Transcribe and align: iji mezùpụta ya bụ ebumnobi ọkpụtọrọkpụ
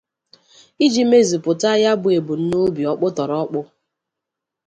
iji 0.85 1.03
mezùpụta 1.11 1.71
ya 1.83 1.91
bụ 2.01 2.07
ebumnobi 2.17 2.81
ọkpụtọrọkpụ 2.91 3.59